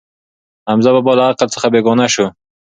حمزه 0.69 0.91
بابا 0.95 1.13
له 1.17 1.23
عقل 1.31 1.47
څخه 1.55 1.67
بېګانه 1.73 2.07
شو. 2.13 2.25